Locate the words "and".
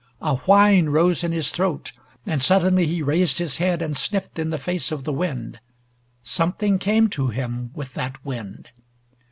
2.25-2.41, 3.83-3.95